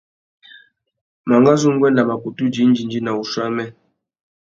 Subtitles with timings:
[1.29, 3.65] Mangazu nguêndê a mà kutu djï indjindjï na wuchiô wamê.